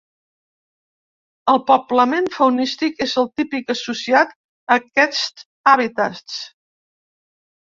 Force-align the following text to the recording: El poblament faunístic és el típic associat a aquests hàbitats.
El 1.51 1.59
poblament 1.67 2.29
faunístic 2.37 3.03
és 3.07 3.13
el 3.23 3.27
típic 3.43 3.69
associat 3.75 4.33
a 4.37 4.79
aquests 4.79 5.45
hàbitats. 5.75 6.41